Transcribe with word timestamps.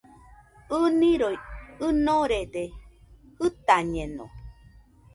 ɨniroi 0.83 1.35
ɨnorede, 1.87 2.63
jɨtañeno 3.39 4.25